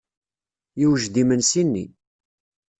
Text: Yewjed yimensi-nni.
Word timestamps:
Yewjed 0.79 1.15
yimensi-nni. 1.19 1.85